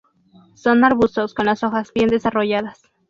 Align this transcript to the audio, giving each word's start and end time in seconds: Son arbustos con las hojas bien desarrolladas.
Son 0.55 0.83
arbustos 0.83 1.35
con 1.35 1.45
las 1.45 1.63
hojas 1.63 1.91
bien 1.93 2.07
desarrolladas. 2.09 2.81